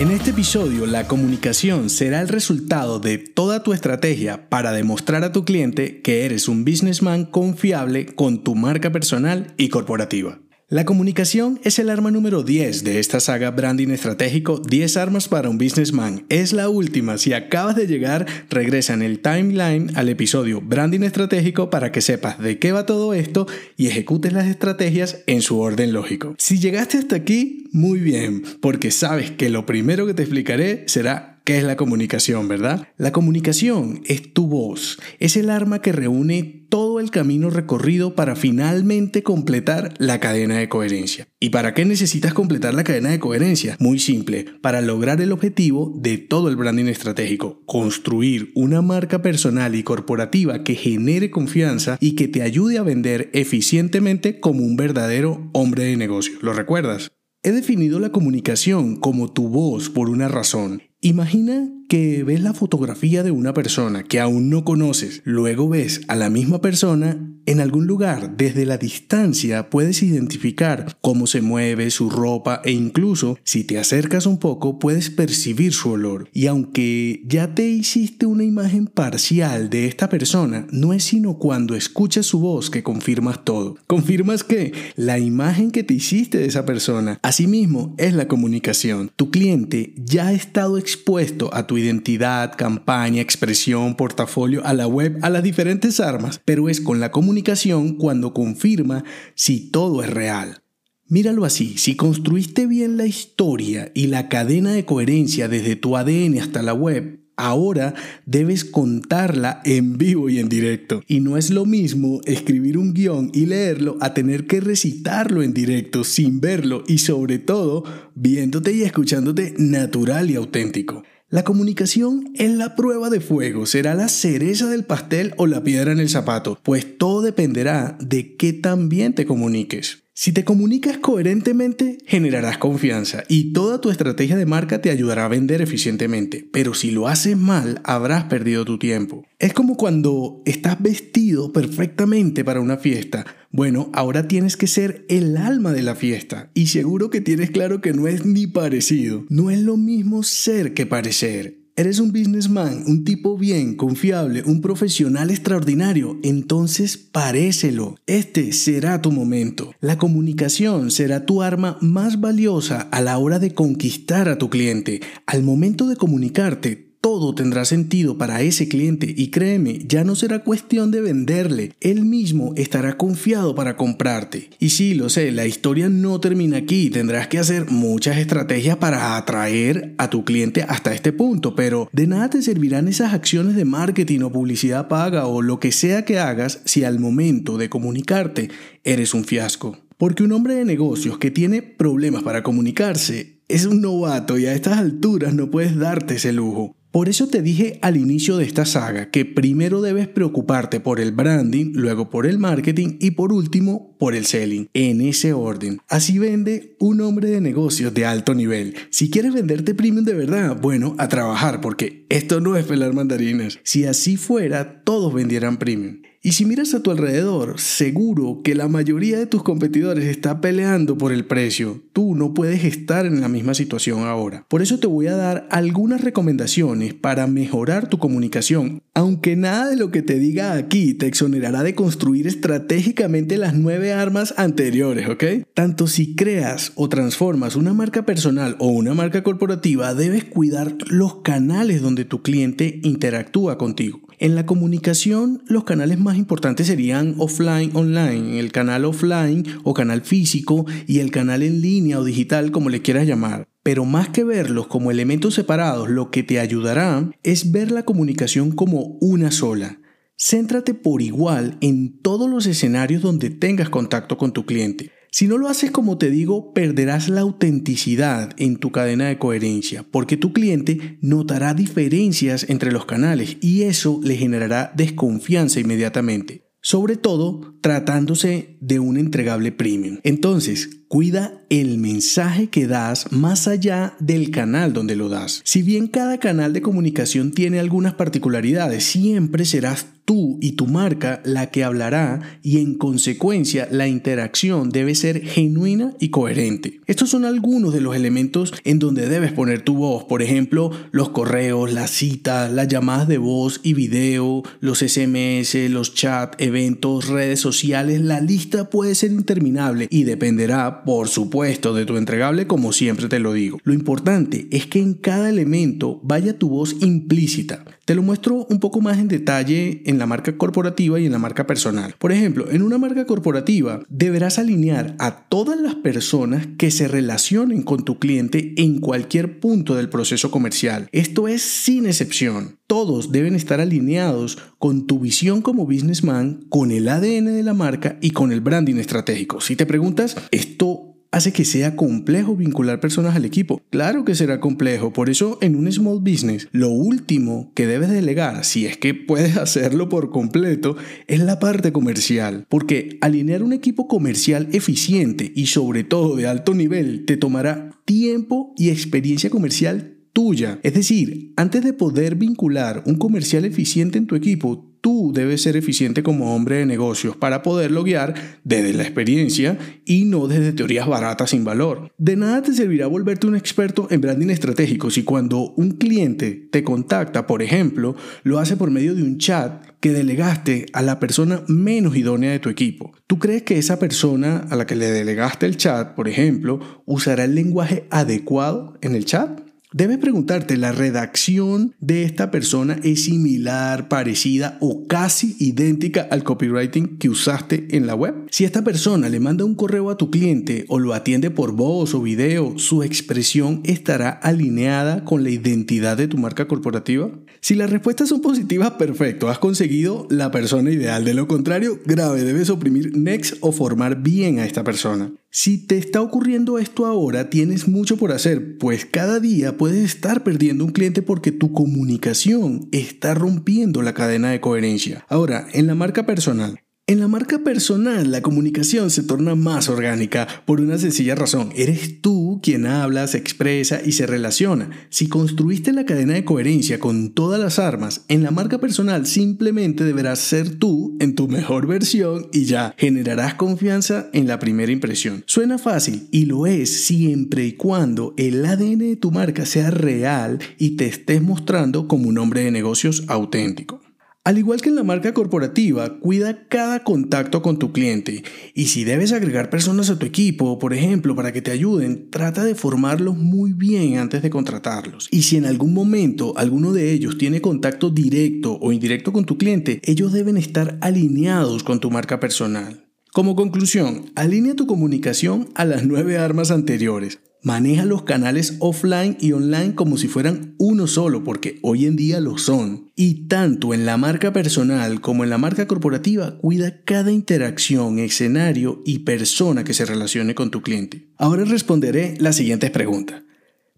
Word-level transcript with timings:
En 0.00 0.10
este 0.10 0.30
episodio, 0.30 0.86
la 0.86 1.06
comunicación 1.06 1.90
será 1.90 2.22
el 2.22 2.28
resultado 2.28 3.00
de 3.00 3.18
toda 3.18 3.62
tu 3.62 3.74
estrategia 3.74 4.48
para 4.48 4.72
demostrar 4.72 5.24
a 5.24 5.32
tu 5.32 5.44
cliente 5.44 6.00
que 6.00 6.24
eres 6.24 6.48
un 6.48 6.64
businessman 6.64 7.26
confiable 7.26 8.06
con 8.06 8.42
tu 8.42 8.54
marca 8.54 8.90
personal 8.90 9.52
y 9.58 9.68
corporativa. 9.68 10.38
La 10.68 10.86
comunicación 10.86 11.60
es 11.64 11.78
el 11.78 11.90
arma 11.90 12.10
número 12.10 12.42
10 12.42 12.82
de 12.82 12.98
esta 12.98 13.20
saga 13.20 13.50
Branding 13.50 13.88
Estratégico 13.88 14.58
10 14.58 14.96
armas 14.96 15.28
para 15.28 15.50
un 15.50 15.58
businessman. 15.58 16.24
Es 16.30 16.54
la 16.54 16.70
última. 16.70 17.18
Si 17.18 17.34
acabas 17.34 17.76
de 17.76 17.86
llegar, 17.86 18.24
regresa 18.48 18.94
en 18.94 19.02
el 19.02 19.20
timeline 19.20 19.90
al 19.96 20.08
episodio 20.08 20.62
Branding 20.62 21.02
Estratégico 21.02 21.68
para 21.68 21.92
que 21.92 22.00
sepas 22.00 22.38
de 22.38 22.58
qué 22.58 22.72
va 22.72 22.86
todo 22.86 23.12
esto 23.12 23.48
y 23.76 23.88
ejecutes 23.88 24.32
las 24.32 24.46
estrategias 24.46 25.24
en 25.26 25.42
su 25.42 25.58
orden 25.58 25.92
lógico. 25.92 26.36
Si 26.38 26.58
llegaste 26.58 26.96
hasta 26.96 27.16
aquí, 27.16 27.59
muy 27.72 28.00
bien, 28.00 28.42
porque 28.60 28.90
sabes 28.90 29.30
que 29.30 29.50
lo 29.50 29.66
primero 29.66 30.06
que 30.06 30.14
te 30.14 30.22
explicaré 30.22 30.84
será 30.86 31.30
¿Qué 31.44 31.58
es 31.58 31.64
la 31.64 31.76
comunicación, 31.76 32.46
verdad? 32.48 32.86
La 32.96 33.12
comunicación 33.12 34.02
es 34.04 34.32
tu 34.32 34.46
voz, 34.46 35.00
es 35.18 35.36
el 35.36 35.50
arma 35.50 35.80
que 35.80 35.90
reúne 35.90 36.66
todo 36.68 37.00
el 37.00 37.10
camino 37.10 37.50
recorrido 37.50 38.14
para 38.14 38.36
finalmente 38.36 39.24
completar 39.24 39.94
la 39.98 40.20
cadena 40.20 40.58
de 40.58 40.68
coherencia. 40.68 41.26
¿Y 41.40 41.48
para 41.48 41.74
qué 41.74 41.84
necesitas 41.84 42.34
completar 42.34 42.74
la 42.74 42.84
cadena 42.84 43.08
de 43.08 43.18
coherencia? 43.18 43.76
Muy 43.80 43.98
simple, 43.98 44.46
para 44.60 44.80
lograr 44.80 45.20
el 45.20 45.32
objetivo 45.32 45.92
de 45.96 46.18
todo 46.18 46.50
el 46.50 46.56
branding 46.56 46.86
estratégico, 46.86 47.62
construir 47.66 48.52
una 48.54 48.82
marca 48.82 49.22
personal 49.22 49.74
y 49.74 49.82
corporativa 49.82 50.62
que 50.62 50.76
genere 50.76 51.30
confianza 51.30 51.96
y 52.00 52.14
que 52.14 52.28
te 52.28 52.42
ayude 52.42 52.78
a 52.78 52.84
vender 52.84 53.30
eficientemente 53.32 54.38
como 54.38 54.62
un 54.62 54.76
verdadero 54.76 55.50
hombre 55.52 55.84
de 55.84 55.96
negocio. 55.96 56.38
¿Lo 56.42 56.52
recuerdas? 56.52 57.10
He 57.42 57.52
definido 57.52 58.00
la 58.00 58.12
comunicación 58.12 58.96
como 58.96 59.32
tu 59.32 59.48
voz 59.48 59.88
por 59.88 60.10
una 60.10 60.28
razón. 60.28 60.82
Imagina 61.00 61.72
que 61.90 62.22
ves 62.22 62.40
la 62.40 62.54
fotografía 62.54 63.24
de 63.24 63.32
una 63.32 63.52
persona 63.52 64.04
que 64.04 64.20
aún 64.20 64.48
no 64.48 64.64
conoces, 64.64 65.22
luego 65.24 65.68
ves 65.68 66.02
a 66.06 66.14
la 66.14 66.30
misma 66.30 66.60
persona 66.60 67.18
en 67.46 67.58
algún 67.58 67.88
lugar. 67.88 68.36
Desde 68.36 68.64
la 68.64 68.78
distancia 68.78 69.70
puedes 69.70 70.04
identificar 70.04 70.96
cómo 71.00 71.26
se 71.26 71.40
mueve, 71.40 71.90
su 71.90 72.08
ropa 72.08 72.62
e 72.64 72.70
incluso 72.70 73.38
si 73.42 73.64
te 73.64 73.76
acercas 73.76 74.26
un 74.26 74.38
poco 74.38 74.78
puedes 74.78 75.10
percibir 75.10 75.72
su 75.72 75.90
olor. 75.90 76.28
Y 76.32 76.46
aunque 76.46 77.24
ya 77.26 77.56
te 77.56 77.68
hiciste 77.68 78.24
una 78.24 78.44
imagen 78.44 78.86
parcial 78.86 79.68
de 79.68 79.86
esta 79.86 80.08
persona, 80.08 80.68
no 80.70 80.92
es 80.92 81.02
sino 81.02 81.38
cuando 81.38 81.74
escuchas 81.74 82.24
su 82.24 82.38
voz 82.38 82.70
que 82.70 82.84
confirmas 82.84 83.44
todo. 83.44 83.78
Confirmas 83.88 84.44
que 84.44 84.72
la 84.94 85.18
imagen 85.18 85.72
que 85.72 85.82
te 85.82 85.94
hiciste 85.94 86.38
de 86.38 86.46
esa 86.46 86.64
persona, 86.64 87.18
asimismo, 87.22 87.96
es 87.98 88.14
la 88.14 88.28
comunicación. 88.28 89.10
Tu 89.16 89.32
cliente 89.32 89.92
ya 89.96 90.28
ha 90.28 90.32
estado 90.32 90.78
expuesto 90.78 91.52
a 91.52 91.66
tu 91.66 91.79
identidad, 91.80 92.54
campaña, 92.56 93.20
expresión, 93.20 93.96
portafolio, 93.96 94.64
a 94.64 94.72
la 94.72 94.86
web, 94.86 95.18
a 95.22 95.30
las 95.30 95.42
diferentes 95.42 96.00
armas, 96.00 96.40
pero 96.44 96.68
es 96.68 96.80
con 96.80 97.00
la 97.00 97.10
comunicación 97.10 97.96
cuando 97.96 98.32
confirma 98.32 99.04
si 99.34 99.70
todo 99.70 100.02
es 100.02 100.10
real. 100.10 100.62
Míralo 101.08 101.44
así, 101.44 101.76
si 101.76 101.96
construiste 101.96 102.66
bien 102.66 102.96
la 102.96 103.06
historia 103.06 103.90
y 103.94 104.06
la 104.06 104.28
cadena 104.28 104.72
de 104.72 104.84
coherencia 104.84 105.48
desde 105.48 105.74
tu 105.74 105.96
ADN 105.96 106.38
hasta 106.38 106.62
la 106.62 106.72
web, 106.72 107.20
ahora 107.40 107.94
debes 108.26 108.64
contarla 108.64 109.60
en 109.64 109.98
vivo 109.98 110.28
y 110.28 110.38
en 110.38 110.48
directo. 110.48 111.02
Y 111.08 111.20
no 111.20 111.36
es 111.36 111.50
lo 111.50 111.64
mismo 111.64 112.20
escribir 112.26 112.78
un 112.78 112.92
guion 112.94 113.30
y 113.34 113.46
leerlo 113.46 113.96
a 114.00 114.14
tener 114.14 114.46
que 114.46 114.60
recitarlo 114.60 115.42
en 115.42 115.54
directo 115.54 116.04
sin 116.04 116.40
verlo 116.40 116.84
y 116.86 116.98
sobre 116.98 117.38
todo 117.38 117.82
viéndote 118.14 118.72
y 118.72 118.82
escuchándote 118.82 119.54
natural 119.58 120.30
y 120.30 120.36
auténtico. 120.36 121.02
La 121.32 121.44
comunicación 121.44 122.32
es 122.34 122.50
la 122.50 122.74
prueba 122.74 123.08
de 123.08 123.20
fuego, 123.20 123.64
será 123.64 123.94
la 123.94 124.08
cereza 124.08 124.66
del 124.66 124.82
pastel 124.82 125.32
o 125.36 125.46
la 125.46 125.62
piedra 125.62 125.92
en 125.92 126.00
el 126.00 126.08
zapato, 126.08 126.58
pues 126.64 126.98
todo 126.98 127.22
dependerá 127.22 127.96
de 128.00 128.34
qué 128.36 128.52
tan 128.52 128.88
bien 128.88 129.14
te 129.14 129.26
comuniques. 129.26 130.09
Si 130.22 130.32
te 130.32 130.44
comunicas 130.44 130.98
coherentemente, 130.98 131.96
generarás 132.04 132.58
confianza 132.58 133.24
y 133.26 133.54
toda 133.54 133.80
tu 133.80 133.88
estrategia 133.88 134.36
de 134.36 134.44
marca 134.44 134.82
te 134.82 134.90
ayudará 134.90 135.24
a 135.24 135.28
vender 135.28 135.62
eficientemente, 135.62 136.46
pero 136.52 136.74
si 136.74 136.90
lo 136.90 137.08
haces 137.08 137.38
mal, 137.38 137.80
habrás 137.84 138.24
perdido 138.24 138.66
tu 138.66 138.78
tiempo. 138.78 139.24
Es 139.38 139.54
como 139.54 139.78
cuando 139.78 140.42
estás 140.44 140.78
vestido 140.78 141.54
perfectamente 141.54 142.44
para 142.44 142.60
una 142.60 142.76
fiesta. 142.76 143.24
Bueno, 143.50 143.90
ahora 143.94 144.28
tienes 144.28 144.58
que 144.58 144.66
ser 144.66 145.06
el 145.08 145.38
alma 145.38 145.72
de 145.72 145.84
la 145.84 145.94
fiesta 145.94 146.50
y 146.52 146.66
seguro 146.66 147.08
que 147.08 147.22
tienes 147.22 147.50
claro 147.50 147.80
que 147.80 147.94
no 147.94 148.06
es 148.06 148.26
ni 148.26 148.46
parecido. 148.46 149.24
No 149.30 149.50
es 149.50 149.60
lo 149.60 149.78
mismo 149.78 150.22
ser 150.22 150.74
que 150.74 150.84
parecer. 150.84 151.59
¿Eres 151.80 151.98
un 151.98 152.12
businessman, 152.12 152.84
un 152.88 153.04
tipo 153.04 153.38
bien, 153.38 153.74
confiable, 153.74 154.42
un 154.44 154.60
profesional 154.60 155.30
extraordinario? 155.30 156.18
Entonces 156.22 156.98
parécelo. 156.98 157.96
Este 158.06 158.52
será 158.52 159.00
tu 159.00 159.10
momento. 159.10 159.72
La 159.80 159.96
comunicación 159.96 160.90
será 160.90 161.24
tu 161.24 161.40
arma 161.40 161.78
más 161.80 162.20
valiosa 162.20 162.82
a 162.92 163.00
la 163.00 163.16
hora 163.16 163.38
de 163.38 163.54
conquistar 163.54 164.28
a 164.28 164.36
tu 164.36 164.50
cliente. 164.50 165.00
Al 165.24 165.42
momento 165.42 165.88
de 165.88 165.96
comunicarte, 165.96 166.89
todo 167.00 167.34
tendrá 167.34 167.64
sentido 167.64 168.18
para 168.18 168.42
ese 168.42 168.68
cliente 168.68 169.12
y 169.16 169.28
créeme, 169.28 169.78
ya 169.86 170.04
no 170.04 170.14
será 170.14 170.40
cuestión 170.40 170.90
de 170.90 171.00
venderle, 171.00 171.72
él 171.80 172.04
mismo 172.04 172.52
estará 172.56 172.98
confiado 172.98 173.54
para 173.54 173.76
comprarte. 173.76 174.50
Y 174.58 174.70
sí, 174.70 174.94
lo 174.94 175.08
sé, 175.08 175.32
la 175.32 175.46
historia 175.46 175.88
no 175.88 176.20
termina 176.20 176.58
aquí, 176.58 176.90
tendrás 176.90 177.28
que 177.28 177.38
hacer 177.38 177.70
muchas 177.70 178.18
estrategias 178.18 178.76
para 178.76 179.16
atraer 179.16 179.94
a 179.96 180.10
tu 180.10 180.24
cliente 180.24 180.62
hasta 180.62 180.92
este 180.92 181.12
punto, 181.12 181.54
pero 181.54 181.88
de 181.92 182.06
nada 182.06 182.28
te 182.28 182.42
servirán 182.42 182.86
esas 182.86 183.14
acciones 183.14 183.56
de 183.56 183.64
marketing 183.64 184.20
o 184.20 184.32
publicidad 184.32 184.88
paga 184.88 185.26
o 185.26 185.40
lo 185.40 185.58
que 185.58 185.72
sea 185.72 186.04
que 186.04 186.18
hagas 186.18 186.60
si 186.66 186.84
al 186.84 186.98
momento 186.98 187.56
de 187.56 187.70
comunicarte 187.70 188.50
eres 188.84 189.14
un 189.14 189.24
fiasco. 189.24 189.78
Porque 189.96 190.22
un 190.22 190.32
hombre 190.32 190.54
de 190.54 190.64
negocios 190.64 191.18
que 191.18 191.30
tiene 191.30 191.60
problemas 191.60 192.22
para 192.22 192.42
comunicarse 192.42 193.40
es 193.48 193.66
un 193.66 193.82
novato 193.82 194.38
y 194.38 194.46
a 194.46 194.54
estas 194.54 194.78
alturas 194.78 195.34
no 195.34 195.50
puedes 195.50 195.76
darte 195.76 196.14
ese 196.14 196.32
lujo. 196.32 196.76
Por 196.90 197.08
eso 197.08 197.28
te 197.28 197.40
dije 197.40 197.78
al 197.82 197.96
inicio 197.96 198.36
de 198.36 198.44
esta 198.44 198.64
saga 198.64 199.10
que 199.10 199.24
primero 199.24 199.80
debes 199.80 200.08
preocuparte 200.08 200.80
por 200.80 200.98
el 200.98 201.12
branding, 201.12 201.72
luego 201.74 202.10
por 202.10 202.26
el 202.26 202.38
marketing 202.38 202.96
y 202.98 203.12
por 203.12 203.32
último 203.32 203.96
por 203.98 204.16
el 204.16 204.26
selling, 204.26 204.68
en 204.74 205.00
ese 205.00 205.32
orden. 205.32 205.80
Así 205.88 206.18
vende 206.18 206.74
un 206.80 207.00
hombre 207.00 207.30
de 207.30 207.40
negocios 207.40 207.94
de 207.94 208.06
alto 208.06 208.34
nivel. 208.34 208.74
Si 208.90 209.08
quieres 209.08 209.32
venderte 209.32 209.74
premium 209.74 210.04
de 210.04 210.14
verdad, 210.14 210.60
bueno, 210.60 210.96
a 210.98 211.08
trabajar 211.08 211.60
porque 211.60 212.06
esto 212.08 212.40
no 212.40 212.56
es 212.56 212.64
pelar 212.64 212.92
mandarinas. 212.92 213.60
Si 213.62 213.84
así 213.84 214.16
fuera, 214.16 214.82
todos 214.82 215.14
vendieran 215.14 215.58
premium. 215.58 216.02
Y 216.22 216.32
si 216.32 216.44
miras 216.44 216.74
a 216.74 216.82
tu 216.82 216.90
alrededor, 216.90 217.58
seguro 217.58 218.42
que 218.44 218.54
la 218.54 218.68
mayoría 218.68 219.18
de 219.18 219.24
tus 219.24 219.42
competidores 219.42 220.04
está 220.04 220.42
peleando 220.42 220.98
por 220.98 221.12
el 221.12 221.24
precio. 221.24 221.82
Tú 221.94 222.14
no 222.14 222.34
puedes 222.34 222.62
estar 222.64 223.06
en 223.06 223.22
la 223.22 223.28
misma 223.28 223.54
situación 223.54 224.02
ahora. 224.02 224.44
Por 224.48 224.60
eso 224.60 224.78
te 224.78 224.86
voy 224.86 225.06
a 225.06 225.16
dar 225.16 225.48
algunas 225.50 226.02
recomendaciones 226.02 226.92
para 226.92 227.26
mejorar 227.26 227.88
tu 227.88 227.96
comunicación. 227.96 228.82
Aunque 228.92 229.34
nada 229.34 229.70
de 229.70 229.76
lo 229.76 229.90
que 229.90 230.02
te 230.02 230.18
diga 230.18 230.52
aquí 230.52 230.92
te 230.92 231.06
exonerará 231.06 231.62
de 231.62 231.74
construir 231.74 232.26
estratégicamente 232.26 233.38
las 233.38 233.54
nueve 233.54 233.94
armas 233.94 234.34
anteriores, 234.36 235.08
¿ok? 235.08 235.24
Tanto 235.54 235.86
si 235.86 236.16
creas 236.16 236.72
o 236.74 236.90
transformas 236.90 237.56
una 237.56 237.72
marca 237.72 238.04
personal 238.04 238.56
o 238.58 238.68
una 238.68 238.92
marca 238.92 239.22
corporativa, 239.22 239.94
debes 239.94 240.24
cuidar 240.24 240.74
los 240.88 241.22
canales 241.22 241.80
donde 241.80 242.04
tu 242.04 242.20
cliente 242.20 242.78
interactúa 242.82 243.56
contigo. 243.56 244.02
En 244.20 244.34
la 244.34 244.44
comunicación, 244.44 245.42
los 245.46 245.64
canales 245.64 245.98
más 245.98 246.09
importantes 246.16 246.66
serían 246.66 247.14
offline, 247.18 247.70
online, 247.74 248.38
el 248.38 248.52
canal 248.52 248.84
offline 248.84 249.44
o 249.64 249.74
canal 249.74 250.02
físico 250.02 250.66
y 250.86 250.98
el 250.98 251.10
canal 251.10 251.42
en 251.42 251.60
línea 251.60 251.98
o 251.98 252.04
digital, 252.04 252.50
como 252.50 252.70
le 252.70 252.82
quieras 252.82 253.06
llamar. 253.06 253.48
Pero 253.62 253.84
más 253.84 254.08
que 254.08 254.24
verlos 254.24 254.66
como 254.66 254.90
elementos 254.90 255.34
separados, 255.34 255.88
lo 255.90 256.10
que 256.10 256.22
te 256.22 256.40
ayudará 256.40 257.10
es 257.22 257.52
ver 257.52 257.70
la 257.70 257.84
comunicación 257.84 258.52
como 258.52 258.98
una 259.00 259.30
sola. 259.30 259.80
Céntrate 260.16 260.74
por 260.74 261.02
igual 261.02 261.56
en 261.60 261.98
todos 262.00 262.28
los 262.28 262.46
escenarios 262.46 263.02
donde 263.02 263.30
tengas 263.30 263.70
contacto 263.70 264.18
con 264.18 264.32
tu 264.32 264.44
cliente. 264.44 264.90
Si 265.10 265.26
no 265.26 265.38
lo 265.38 265.48
haces 265.48 265.70
como 265.70 265.98
te 265.98 266.10
digo, 266.10 266.52
perderás 266.52 267.08
la 267.08 267.22
autenticidad 267.22 268.32
en 268.36 268.56
tu 268.56 268.70
cadena 268.70 269.08
de 269.08 269.18
coherencia, 269.18 269.84
porque 269.90 270.16
tu 270.16 270.32
cliente 270.32 270.98
notará 271.00 271.52
diferencias 271.54 272.48
entre 272.48 272.72
los 272.72 272.84
canales 272.84 273.36
y 273.40 273.62
eso 273.62 274.00
le 274.02 274.16
generará 274.16 274.72
desconfianza 274.76 275.60
inmediatamente 275.60 276.50
sobre 276.62 276.96
todo 276.96 277.56
tratándose 277.62 278.49
de 278.60 278.78
un 278.78 278.96
entregable 278.96 279.52
premium. 279.52 279.98
Entonces, 280.02 280.70
cuida 280.88 281.40
el 281.50 281.78
mensaje 281.78 282.48
que 282.48 282.66
das 282.66 283.10
más 283.10 283.46
allá 283.46 283.94
del 284.00 284.30
canal 284.30 284.72
donde 284.72 284.96
lo 284.96 285.08
das. 285.08 285.40
Si 285.44 285.62
bien 285.62 285.86
cada 285.86 286.18
canal 286.18 286.52
de 286.52 286.62
comunicación 286.62 287.32
tiene 287.32 287.60
algunas 287.60 287.94
particularidades, 287.94 288.84
siempre 288.84 289.44
serás 289.44 289.86
tú 290.04 290.38
y 290.40 290.52
tu 290.52 290.66
marca 290.66 291.22
la 291.24 291.52
que 291.52 291.62
hablará 291.62 292.40
y 292.42 292.58
en 292.58 292.74
consecuencia 292.74 293.68
la 293.70 293.86
interacción 293.86 294.70
debe 294.70 294.96
ser 294.96 295.24
genuina 295.24 295.94
y 296.00 296.08
coherente. 296.08 296.80
Estos 296.86 297.10
son 297.10 297.24
algunos 297.24 297.72
de 297.72 297.80
los 297.80 297.94
elementos 297.94 298.52
en 298.64 298.80
donde 298.80 299.08
debes 299.08 299.30
poner 299.32 299.62
tu 299.62 299.76
voz, 299.76 300.02
por 300.04 300.22
ejemplo, 300.22 300.72
los 300.90 301.10
correos, 301.10 301.72
las 301.72 301.92
citas, 301.92 302.52
las 302.52 302.66
llamadas 302.66 303.06
de 303.06 303.18
voz 303.18 303.60
y 303.62 303.74
video, 303.74 304.42
los 304.58 304.80
SMS, 304.80 305.54
los 305.70 305.94
chats, 305.94 306.36
eventos, 306.40 307.06
redes 307.06 307.38
sociales, 307.38 308.00
la 308.00 308.20
lista 308.20 308.49
puede 308.70 308.94
ser 308.94 309.12
interminable 309.12 309.88
y 309.90 310.04
dependerá, 310.04 310.84
por 310.84 311.08
supuesto, 311.08 311.74
de 311.74 311.86
tu 311.86 311.96
entregable 311.96 312.46
como 312.46 312.72
siempre 312.72 313.08
te 313.08 313.18
lo 313.18 313.32
digo. 313.32 313.58
Lo 313.64 313.72
importante 313.72 314.48
es 314.50 314.66
que 314.66 314.80
en 314.80 314.94
cada 314.94 315.28
elemento 315.28 316.00
vaya 316.02 316.38
tu 316.38 316.48
voz 316.48 316.76
implícita. 316.80 317.64
Te 317.84 317.94
lo 317.94 318.02
muestro 318.02 318.46
un 318.48 318.60
poco 318.60 318.80
más 318.80 318.98
en 318.98 319.08
detalle 319.08 319.82
en 319.86 319.98
la 319.98 320.06
marca 320.06 320.36
corporativa 320.36 321.00
y 321.00 321.06
en 321.06 321.12
la 321.12 321.18
marca 321.18 321.46
personal. 321.46 321.94
Por 321.98 322.12
ejemplo, 322.12 322.50
en 322.50 322.62
una 322.62 322.78
marca 322.78 323.06
corporativa 323.06 323.82
deberás 323.88 324.38
alinear 324.38 324.94
a 324.98 325.28
todas 325.28 325.58
las 325.60 325.74
personas 325.74 326.46
que 326.56 326.70
se 326.70 326.86
relacionen 326.86 327.62
con 327.62 327.84
tu 327.84 327.98
cliente 327.98 328.54
en 328.56 328.78
cualquier 328.78 329.40
punto 329.40 329.74
del 329.74 329.88
proceso 329.88 330.30
comercial. 330.30 330.88
Esto 330.92 331.26
es 331.26 331.42
sin 331.42 331.86
excepción. 331.86 332.59
Todos 332.70 333.10
deben 333.10 333.34
estar 333.34 333.60
alineados 333.60 334.38
con 334.60 334.86
tu 334.86 335.00
visión 335.00 335.42
como 335.42 335.66
businessman, 335.66 336.44
con 336.48 336.70
el 336.70 336.88
ADN 336.88 337.24
de 337.24 337.42
la 337.42 337.52
marca 337.52 337.98
y 338.00 338.12
con 338.12 338.30
el 338.30 338.40
branding 338.40 338.76
estratégico. 338.76 339.40
Si 339.40 339.56
te 339.56 339.66
preguntas, 339.66 340.14
¿esto 340.30 340.94
hace 341.10 341.32
que 341.32 341.44
sea 341.44 341.74
complejo 341.74 342.36
vincular 342.36 342.78
personas 342.78 343.16
al 343.16 343.24
equipo. 343.24 343.60
Claro 343.70 344.04
que 344.04 344.14
será 344.14 344.38
complejo, 344.38 344.92
por 344.92 345.10
eso 345.10 345.38
en 345.40 345.56
un 345.56 345.72
small 345.72 345.98
business 345.98 346.46
lo 346.52 346.68
último 346.68 347.50
que 347.56 347.66
debes 347.66 347.90
delegar, 347.90 348.44
si 348.44 348.66
es 348.66 348.76
que 348.76 348.94
puedes 348.94 349.36
hacerlo 349.36 349.88
por 349.88 350.10
completo, 350.10 350.76
es 351.08 351.18
la 351.18 351.40
parte 351.40 351.72
comercial, 351.72 352.46
porque 352.48 352.98
alinear 353.00 353.42
un 353.42 353.52
equipo 353.52 353.88
comercial 353.88 354.48
eficiente 354.52 355.32
y 355.34 355.46
sobre 355.46 355.82
todo 355.82 356.14
de 356.14 356.28
alto 356.28 356.54
nivel 356.54 357.04
te 357.04 357.16
tomará 357.16 357.70
tiempo 357.84 358.54
y 358.56 358.70
experiencia 358.70 359.28
comercial 359.28 359.96
tuya. 360.12 360.58
Es 360.62 360.74
decir, 360.74 361.32
antes 361.36 361.64
de 361.64 361.72
poder 361.72 362.14
vincular 362.14 362.82
un 362.86 362.96
comercial 362.96 363.44
eficiente 363.44 363.98
en 363.98 364.06
tu 364.06 364.16
equipo, 364.16 364.70
tú 364.80 365.12
debes 365.14 365.42
ser 365.42 365.56
eficiente 365.56 366.02
como 366.02 366.34
hombre 366.34 366.56
de 366.56 366.66
negocios 366.66 367.16
para 367.16 367.42
poderlo 367.42 367.84
guiar 367.84 368.14
desde 368.44 368.72
la 368.72 368.82
experiencia 368.82 369.58
y 369.84 370.04
no 370.04 370.26
desde 370.26 370.52
teorías 370.52 370.86
baratas 370.86 371.30
sin 371.30 371.44
valor. 371.44 371.92
De 371.98 372.16
nada 372.16 372.42
te 372.42 372.54
servirá 372.54 372.86
volverte 372.86 373.26
un 373.26 373.36
experto 373.36 373.88
en 373.90 374.00
branding 374.00 374.30
estratégico 374.30 374.90
si 374.90 375.02
cuando 375.02 375.52
un 375.56 375.72
cliente 375.72 376.48
te 376.50 376.64
contacta, 376.64 377.26
por 377.26 377.42
ejemplo, 377.42 377.94
lo 378.22 378.38
hace 378.38 378.56
por 378.56 378.70
medio 378.70 378.94
de 378.94 379.02
un 379.02 379.18
chat 379.18 379.64
que 379.80 379.92
delegaste 379.92 380.66
a 380.72 380.82
la 380.82 380.98
persona 380.98 381.42
menos 381.48 381.96
idónea 381.96 382.32
de 382.32 382.38
tu 382.38 382.48
equipo. 382.48 382.92
¿Tú 383.06 383.18
crees 383.18 383.42
que 383.42 383.58
esa 383.58 383.78
persona 383.78 384.46
a 384.50 384.56
la 384.56 384.66
que 384.66 384.76
le 384.76 384.90
delegaste 384.90 385.46
el 385.46 385.56
chat, 385.56 385.94
por 385.94 386.08
ejemplo, 386.08 386.60
usará 386.84 387.24
el 387.24 387.34
lenguaje 387.34 387.86
adecuado 387.90 388.78
en 388.82 388.94
el 388.94 389.04
chat? 389.04 389.49
Debes 389.72 389.98
preguntarte, 389.98 390.56
¿la 390.56 390.72
redacción 390.72 391.76
de 391.78 392.02
esta 392.02 392.32
persona 392.32 392.80
es 392.82 393.04
similar, 393.04 393.86
parecida 393.86 394.58
o 394.60 394.88
casi 394.88 395.36
idéntica 395.38 396.08
al 396.10 396.24
copywriting 396.24 396.98
que 396.98 397.08
usaste 397.08 397.68
en 397.70 397.86
la 397.86 397.94
web? 397.94 398.26
Si 398.32 398.42
esta 398.44 398.64
persona 398.64 399.08
le 399.08 399.20
manda 399.20 399.44
un 399.44 399.54
correo 399.54 399.90
a 399.90 399.96
tu 399.96 400.10
cliente 400.10 400.64
o 400.66 400.80
lo 400.80 400.92
atiende 400.92 401.30
por 401.30 401.52
voz 401.52 401.94
o 401.94 402.02
video, 402.02 402.58
¿su 402.58 402.82
expresión 402.82 403.60
estará 403.62 404.10
alineada 404.10 405.04
con 405.04 405.22
la 405.22 405.30
identidad 405.30 405.96
de 405.96 406.08
tu 406.08 406.18
marca 406.18 406.48
corporativa? 406.48 407.08
Si 407.42 407.54
las 407.54 407.70
respuestas 407.70 408.08
son 408.08 408.20
positivas, 408.20 408.72
perfecto, 408.72 409.30
has 409.30 409.38
conseguido 409.38 410.06
la 410.10 410.30
persona 410.30 410.70
ideal. 410.70 411.04
De 411.04 411.14
lo 411.14 411.26
contrario, 411.26 411.80
grave, 411.86 412.22
debes 412.22 412.50
oprimir 412.50 412.96
next 412.96 413.36
o 413.40 413.52
formar 413.52 414.02
bien 414.02 414.38
a 414.38 414.44
esta 414.44 414.62
persona. 414.62 415.12
Si 415.30 415.66
te 415.66 415.78
está 415.78 416.02
ocurriendo 416.02 416.58
esto 416.58 416.86
ahora, 416.86 417.30
tienes 417.30 417.66
mucho 417.66 417.96
por 417.96 418.12
hacer, 418.12 418.58
pues 418.58 418.84
cada 418.84 419.20
día 419.20 419.56
puedes 419.56 419.84
estar 419.84 420.22
perdiendo 420.22 420.64
un 420.64 420.72
cliente 420.72 421.02
porque 421.02 421.32
tu 421.32 421.52
comunicación 421.52 422.68
está 422.72 423.14
rompiendo 423.14 423.80
la 423.80 423.94
cadena 423.94 424.30
de 424.30 424.40
coherencia. 424.40 425.06
Ahora, 425.08 425.46
en 425.52 425.66
la 425.66 425.74
marca 425.74 426.04
personal, 426.04 426.60
en 426.90 426.98
la 426.98 427.06
marca 427.06 427.38
personal, 427.38 428.10
la 428.10 428.20
comunicación 428.20 428.90
se 428.90 429.04
torna 429.04 429.36
más 429.36 429.68
orgánica 429.68 430.26
por 430.44 430.60
una 430.60 430.76
sencilla 430.76 431.14
razón. 431.14 431.52
Eres 431.54 432.00
tú 432.00 432.40
quien 432.42 432.66
habla, 432.66 433.06
se 433.06 433.16
expresa 433.16 433.80
y 433.84 433.92
se 433.92 434.08
relaciona. 434.08 434.70
Si 434.88 435.06
construiste 435.06 435.72
la 435.72 435.84
cadena 435.84 436.14
de 436.14 436.24
coherencia 436.24 436.80
con 436.80 437.12
todas 437.12 437.38
las 437.38 437.60
armas, 437.60 438.04
en 438.08 438.24
la 438.24 438.32
marca 438.32 438.58
personal 438.58 439.06
simplemente 439.06 439.84
deberás 439.84 440.18
ser 440.18 440.56
tú 440.56 440.96
en 440.98 441.14
tu 441.14 441.28
mejor 441.28 441.68
versión 441.68 442.26
y 442.32 442.46
ya 442.46 442.74
generarás 442.76 443.34
confianza 443.34 444.10
en 444.12 444.26
la 444.26 444.40
primera 444.40 444.72
impresión. 444.72 445.22
Suena 445.26 445.58
fácil 445.58 446.08
y 446.10 446.24
lo 446.24 446.48
es 446.48 446.86
siempre 446.86 447.46
y 447.46 447.52
cuando 447.52 448.14
el 448.16 448.44
ADN 448.44 448.78
de 448.78 448.96
tu 448.96 449.12
marca 449.12 449.46
sea 449.46 449.70
real 449.70 450.40
y 450.58 450.70
te 450.70 450.86
estés 450.86 451.22
mostrando 451.22 451.86
como 451.86 452.08
un 452.08 452.18
hombre 452.18 452.42
de 452.42 452.50
negocios 452.50 453.04
auténtico. 453.06 453.80
Al 454.22 454.36
igual 454.36 454.60
que 454.60 454.68
en 454.68 454.74
la 454.74 454.82
marca 454.82 455.14
corporativa, 455.14 455.98
cuida 455.98 456.46
cada 456.48 456.84
contacto 456.84 457.40
con 457.40 457.58
tu 457.58 457.72
cliente 457.72 458.22
y 458.54 458.66
si 458.66 458.84
debes 458.84 459.12
agregar 459.12 459.48
personas 459.48 459.88
a 459.88 459.98
tu 459.98 460.04
equipo, 460.04 460.58
por 460.58 460.74
ejemplo, 460.74 461.16
para 461.16 461.32
que 461.32 461.40
te 461.40 461.50
ayuden, 461.50 462.10
trata 462.10 462.44
de 462.44 462.54
formarlos 462.54 463.16
muy 463.16 463.54
bien 463.54 463.96
antes 463.96 464.20
de 464.20 464.28
contratarlos. 464.28 465.08
Y 465.10 465.22
si 465.22 465.38
en 465.38 465.46
algún 465.46 465.72
momento 465.72 466.34
alguno 466.36 466.74
de 466.74 466.92
ellos 466.92 467.16
tiene 467.16 467.40
contacto 467.40 467.88
directo 467.88 468.58
o 468.60 468.72
indirecto 468.72 469.10
con 469.10 469.24
tu 469.24 469.38
cliente, 469.38 469.80
ellos 469.84 470.12
deben 470.12 470.36
estar 470.36 470.76
alineados 470.82 471.64
con 471.64 471.80
tu 471.80 471.90
marca 471.90 472.20
personal. 472.20 472.84
Como 473.14 473.34
conclusión, 473.34 474.12
alinea 474.16 474.54
tu 474.54 474.66
comunicación 474.66 475.48
a 475.54 475.64
las 475.64 475.86
nueve 475.86 476.18
armas 476.18 476.50
anteriores. 476.50 477.20
Maneja 477.42 477.86
los 477.86 478.02
canales 478.02 478.56
offline 478.58 479.16
y 479.18 479.32
online 479.32 479.74
como 479.74 479.96
si 479.96 480.08
fueran 480.08 480.54
uno 480.58 480.86
solo, 480.86 481.24
porque 481.24 481.58
hoy 481.62 481.86
en 481.86 481.96
día 481.96 482.20
lo 482.20 482.36
son. 482.36 482.90
Y 482.96 483.28
tanto 483.28 483.72
en 483.72 483.86
la 483.86 483.96
marca 483.96 484.30
personal 484.32 485.00
como 485.00 485.24
en 485.24 485.30
la 485.30 485.38
marca 485.38 485.66
corporativa, 485.66 486.36
cuida 486.36 486.82
cada 486.84 487.12
interacción, 487.12 487.98
escenario 487.98 488.82
y 488.84 489.00
persona 489.00 489.64
que 489.64 489.72
se 489.72 489.86
relacione 489.86 490.34
con 490.34 490.50
tu 490.50 490.60
cliente. 490.60 491.08
Ahora 491.16 491.44
responderé 491.44 492.16
las 492.18 492.36
siguientes 492.36 492.70
preguntas. 492.70 493.22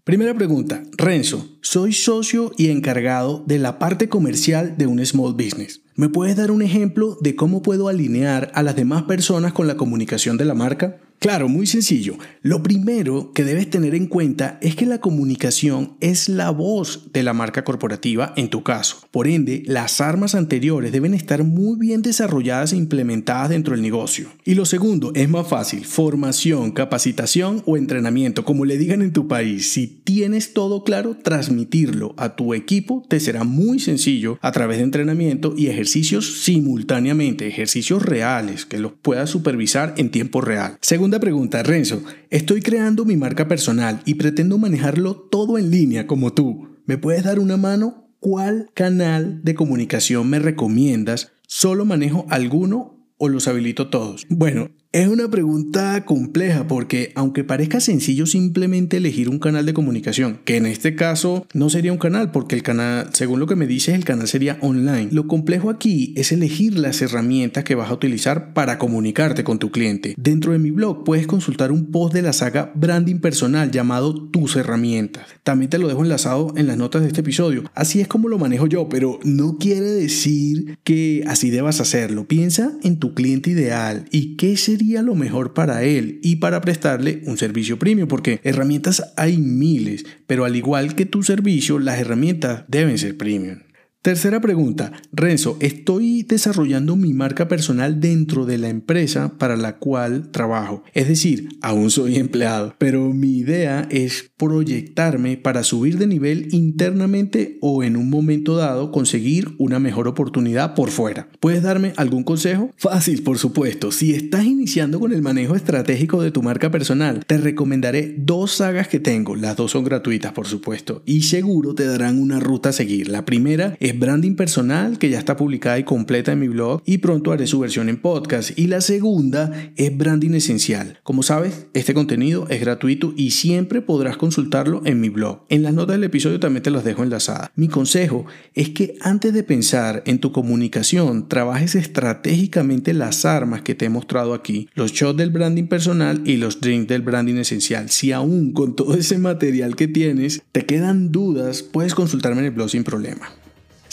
Primera 0.03 0.33
pregunta, 0.33 0.83
Renzo, 0.97 1.57
soy 1.61 1.93
socio 1.93 2.51
y 2.57 2.67
encargado 2.67 3.45
de 3.47 3.59
la 3.59 3.79
parte 3.79 4.09
comercial 4.09 4.75
de 4.77 4.87
un 4.87 5.03
small 5.05 5.33
business. 5.33 5.79
¿Me 5.95 6.09
puedes 6.09 6.35
dar 6.35 6.51
un 6.51 6.61
ejemplo 6.61 7.17
de 7.21 7.37
cómo 7.37 7.61
puedo 7.61 7.87
alinear 7.87 8.51
a 8.55 8.63
las 8.63 8.75
demás 8.75 9.03
personas 9.03 9.53
con 9.53 9.67
la 9.67 9.77
comunicación 9.77 10.35
de 10.35 10.43
la 10.43 10.55
marca? 10.55 10.97
Claro, 11.23 11.47
muy 11.47 11.67
sencillo. 11.67 12.17
Lo 12.41 12.61
primero 12.61 13.31
que 13.31 13.45
debes 13.45 13.69
tener 13.69 13.95
en 13.95 14.07
cuenta 14.07 14.57
es 14.59 14.75
que 14.75 14.85
la 14.85 14.99
comunicación 14.99 15.93
es 16.01 16.27
la 16.27 16.49
voz 16.49 17.13
de 17.13 17.23
la 17.23 17.31
marca 17.31 17.63
corporativa 17.63 18.33
en 18.35 18.49
tu 18.49 18.61
caso. 18.61 18.97
Por 19.09 19.29
ende, 19.29 19.63
las 19.65 20.01
armas 20.01 20.35
anteriores 20.35 20.91
deben 20.91 21.13
estar 21.13 21.45
muy 21.45 21.79
bien 21.79 22.01
desarrolladas 22.01 22.73
e 22.73 22.75
implementadas 22.75 23.47
dentro 23.47 23.73
del 23.73 23.81
negocio. 23.81 24.27
Y 24.43 24.55
lo 24.55 24.65
segundo, 24.65 25.13
es 25.15 25.29
más 25.29 25.47
fácil, 25.47 25.85
formación, 25.85 26.71
capacitación 26.71 27.63
o 27.65 27.77
entrenamiento, 27.77 28.43
como 28.43 28.65
le 28.65 28.77
digan 28.77 29.01
en 29.01 29.13
tu 29.13 29.29
país. 29.29 29.69
Si 29.69 29.87
tienes 29.87 30.51
todo 30.51 30.83
claro, 30.83 31.15
transmitirlo 31.15 32.15
a 32.17 32.35
tu 32.35 32.53
equipo 32.53 33.01
te 33.07 33.21
será 33.21 33.45
muy 33.45 33.79
sencillo 33.79 34.39
a 34.41 34.51
través 34.51 34.79
de 34.79 34.83
entrenamiento 34.83 35.53
y 35.55 35.67
ejercicios 35.67 36.43
simultáneamente, 36.43 37.47
ejercicios 37.47 38.03
reales 38.03 38.65
que 38.65 38.77
los 38.77 38.91
puedas 38.91 39.29
supervisar 39.29 39.93
en 39.95 40.11
tiempo 40.11 40.41
real. 40.41 40.77
Segunda 41.13 41.27
pregunta, 41.27 41.61
Renzo. 41.61 42.01
Estoy 42.31 42.61
creando 42.61 43.05
mi 43.05 43.15
marca 43.17 43.47
personal 43.47 44.01
y 44.03 44.15
pretendo 44.15 44.57
manejarlo 44.57 45.13
todo 45.15 45.59
en 45.59 45.69
línea 45.69 46.07
como 46.07 46.33
tú. 46.33 46.79
¿Me 46.87 46.97
puedes 46.97 47.23
dar 47.23 47.37
una 47.37 47.55
mano? 47.55 48.09
¿Cuál 48.19 48.71
canal 48.73 49.43
de 49.43 49.53
comunicación 49.53 50.27
me 50.27 50.39
recomiendas? 50.39 51.31
¿Solo 51.45 51.85
manejo 51.85 52.25
alguno 52.31 53.05
o 53.19 53.29
los 53.29 53.47
habilito 53.47 53.91
todos? 53.91 54.25
Bueno, 54.27 54.71
Es 54.93 55.07
una 55.07 55.27
pregunta 55.27 56.05
compleja 56.05 56.67
porque 56.67 57.13
aunque 57.15 57.43
parezca 57.43 57.79
sencillo 57.79 58.27
simplemente 58.27 58.97
elegir 58.97 59.27
un 59.27 59.39
canal 59.39 59.65
de 59.65 59.73
comunicación, 59.73 60.37
que 60.45 60.55
en 60.57 60.67
este 60.67 60.93
caso 60.93 61.47
no 61.51 61.71
sería 61.71 61.91
un 61.91 61.97
canal 61.97 62.29
porque 62.29 62.53
el 62.53 62.61
canal, 62.61 63.09
según 63.11 63.39
lo 63.39 63.47
que 63.47 63.55
me 63.55 63.65
dices, 63.65 63.95
el 63.95 64.05
canal 64.05 64.27
sería 64.27 64.59
online. 64.61 65.09
Lo 65.11 65.25
complejo 65.25 65.71
aquí 65.71 66.13
es 66.15 66.31
elegir 66.31 66.77
las 66.77 67.01
herramientas 67.01 67.63
que 67.63 67.73
vas 67.73 67.89
a 67.89 67.95
utilizar 67.95 68.53
para 68.53 68.77
comunicarte 68.77 69.43
con 69.43 69.57
tu 69.57 69.71
cliente. 69.71 70.13
Dentro 70.15 70.51
de 70.51 70.59
mi 70.59 70.69
blog 70.69 71.03
puedes 71.03 71.25
consultar 71.25 71.71
un 71.71 71.87
post 71.89 72.13
de 72.13 72.21
la 72.21 72.31
saga 72.31 72.71
Branding 72.75 73.17
Personal 73.17 73.71
llamado 73.71 74.13
Tus 74.29 74.55
herramientas. 74.57 75.25
También 75.41 75.71
te 75.71 75.79
lo 75.79 75.87
dejo 75.87 76.03
enlazado 76.03 76.53
en 76.55 76.67
las 76.67 76.77
notas 76.77 77.01
de 77.01 77.07
este 77.07 77.21
episodio. 77.21 77.63
Así 77.73 77.99
es 77.99 78.07
como 78.07 78.29
lo 78.29 78.37
manejo 78.37 78.67
yo, 78.67 78.89
pero 78.89 79.19
no 79.23 79.57
quiere 79.57 79.89
decir 79.89 80.77
que 80.83 81.23
así 81.25 81.49
debas 81.49 81.81
hacerlo. 81.81 82.27
Piensa 82.27 82.77
en 82.83 82.99
tu 82.99 83.15
cliente 83.15 83.49
ideal 83.49 84.05
y 84.11 84.35
qué 84.35 84.55
sería 84.55 84.82
lo 85.01 85.15
mejor 85.15 85.53
para 85.53 85.83
él 85.83 86.19
y 86.21 86.37
para 86.37 86.61
prestarle 86.61 87.21
un 87.25 87.37
servicio 87.37 87.79
premium, 87.79 88.07
porque 88.07 88.39
herramientas 88.43 89.13
hay 89.17 89.37
miles, 89.37 90.05
pero 90.27 90.45
al 90.45 90.55
igual 90.55 90.95
que 90.95 91.05
tu 91.05 91.23
servicio, 91.23 91.79
las 91.79 91.99
herramientas 91.99 92.65
deben 92.67 92.97
ser 92.97 93.17
premium. 93.17 93.59
Tercera 94.03 94.41
pregunta. 94.41 94.91
Renzo, 95.13 95.55
estoy 95.61 96.23
desarrollando 96.23 96.97
mi 96.97 97.13
marca 97.13 97.47
personal 97.47 98.01
dentro 98.01 98.45
de 98.45 98.57
la 98.57 98.67
empresa 98.67 99.37
para 99.37 99.55
la 99.55 99.77
cual 99.77 100.29
trabajo. 100.29 100.83
Es 100.93 101.07
decir, 101.07 101.47
aún 101.61 101.89
soy 101.89 102.15
empleado, 102.17 102.75
pero 102.77 103.13
mi 103.13 103.37
idea 103.37 103.87
es 103.89 104.29
proyectarme 104.35 105.37
para 105.37 105.63
subir 105.63 105.97
de 105.97 106.07
nivel 106.07 106.49
internamente 106.51 107.57
o 107.61 107.81
en 107.81 107.95
un 107.95 108.09
momento 108.09 108.57
dado 108.57 108.91
conseguir 108.91 109.55
una 109.57 109.79
mejor 109.79 110.09
oportunidad 110.09 110.75
por 110.75 110.89
fuera. 110.89 111.29
¿Puedes 111.39 111.63
darme 111.63 111.93
algún 111.95 112.25
consejo? 112.25 112.71
Fácil, 112.77 113.23
por 113.23 113.37
supuesto. 113.37 113.93
Si 113.93 114.13
estás 114.13 114.43
iniciando 114.43 114.99
con 114.99 115.13
el 115.13 115.21
manejo 115.21 115.55
estratégico 115.55 116.21
de 116.21 116.31
tu 116.31 116.43
marca 116.43 116.69
personal, 116.69 117.23
te 117.25 117.37
recomendaré 117.37 118.15
dos 118.17 118.51
sagas 118.51 118.89
que 118.89 118.99
tengo. 118.99 119.37
Las 119.37 119.55
dos 119.55 119.71
son 119.71 119.85
gratuitas, 119.85 120.33
por 120.33 120.45
supuesto, 120.45 121.03
y 121.05 121.21
seguro 121.21 121.73
te 121.73 121.85
darán 121.85 122.21
una 122.21 122.41
ruta 122.41 122.67
a 122.67 122.73
seguir. 122.73 123.07
La 123.07 123.23
primera 123.23 123.77
es 123.79 123.92
Branding 123.99 124.35
Personal, 124.35 124.97
que 124.97 125.09
ya 125.09 125.19
está 125.19 125.37
publicada 125.37 125.79
y 125.79 125.83
completa 125.83 126.31
en 126.31 126.39
mi 126.39 126.47
blog 126.47 126.81
y 126.85 126.99
pronto 126.99 127.31
haré 127.31 127.47
su 127.47 127.59
versión 127.59 127.89
en 127.89 127.97
podcast. 127.97 128.57
Y 128.57 128.67
la 128.67 128.81
segunda 128.81 129.51
es 129.75 129.97
Branding 129.97 130.31
Esencial. 130.31 130.99
Como 131.03 131.23
sabes, 131.23 131.67
este 131.73 131.93
contenido 131.93 132.47
es 132.49 132.61
gratuito 132.61 133.13
y 133.15 133.31
siempre 133.31 133.81
podrás 133.81 134.17
consultarlo 134.17 134.81
en 134.85 134.99
mi 134.99 135.09
blog. 135.09 135.45
En 135.49 135.63
las 135.63 135.73
notas 135.73 135.95
del 135.95 136.03
episodio 136.03 136.39
también 136.39 136.63
te 136.63 136.71
los 136.71 136.83
dejo 136.83 137.03
enlazadas. 137.03 137.51
Mi 137.55 137.67
consejo 137.67 138.25
es 138.53 138.69
que 138.69 138.95
antes 139.01 139.33
de 139.33 139.43
pensar 139.43 140.03
en 140.05 140.19
tu 140.19 140.31
comunicación, 140.31 141.27
trabajes 141.27 141.75
estratégicamente 141.75 142.93
las 142.93 143.25
armas 143.25 143.61
que 143.61 143.75
te 143.75 143.85
he 143.85 143.89
mostrado 143.89 144.33
aquí, 144.33 144.69
los 144.73 144.91
shots 144.91 145.17
del 145.17 145.29
branding 145.29 145.67
personal 145.67 146.21
y 146.25 146.37
los 146.37 146.61
drinks 146.61 146.87
del 146.87 147.01
branding 147.01 147.35
esencial. 147.35 147.89
Si 147.89 148.11
aún 148.11 148.53
con 148.53 148.75
todo 148.75 148.95
ese 148.95 149.17
material 149.17 149.75
que 149.75 149.87
tienes 149.87 150.41
te 150.51 150.65
quedan 150.65 151.11
dudas, 151.11 151.63
puedes 151.63 151.95
consultarme 151.95 152.39
en 152.39 152.45
el 152.45 152.51
blog 152.51 152.69
sin 152.69 152.83
problema. 152.83 153.29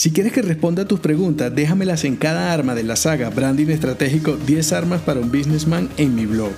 Si 0.01 0.13
quieres 0.13 0.33
que 0.33 0.41
responda 0.41 0.85
a 0.85 0.89
tus 0.89 0.99
preguntas, 0.99 1.55
déjamelas 1.55 2.05
en 2.05 2.17
cada 2.17 2.55
arma 2.55 2.75
de 2.75 2.85
la 2.85 2.97
saga 2.97 3.29
Branding 3.29 3.67
Estratégico 3.67 4.39
10 4.47 4.73
armas 4.73 5.03
para 5.03 5.21
un 5.21 5.31
businessman 5.31 5.91
en 5.99 6.15
mi 6.15 6.25
blog. 6.25 6.53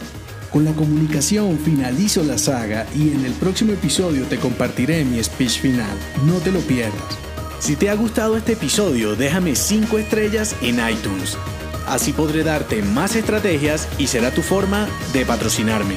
Con 0.52 0.64
la 0.64 0.70
comunicación 0.70 1.58
finalizo 1.58 2.22
la 2.22 2.38
saga 2.38 2.86
y 2.94 3.10
en 3.10 3.24
el 3.24 3.32
próximo 3.32 3.72
episodio 3.72 4.26
te 4.26 4.36
compartiré 4.36 5.04
mi 5.04 5.20
speech 5.20 5.58
final. 5.58 5.90
No 6.24 6.34
te 6.34 6.52
lo 6.52 6.60
pierdas. 6.60 7.18
Si 7.58 7.74
te 7.74 7.90
ha 7.90 7.94
gustado 7.94 8.36
este 8.36 8.52
episodio, 8.52 9.16
déjame 9.16 9.56
5 9.56 9.98
estrellas 9.98 10.54
en 10.62 10.76
iTunes. 10.88 11.36
Así 11.88 12.12
podré 12.12 12.44
darte 12.44 12.80
más 12.82 13.16
estrategias 13.16 13.88
y 13.98 14.06
será 14.06 14.30
tu 14.30 14.42
forma 14.42 14.86
de 15.12 15.26
patrocinarme. 15.26 15.96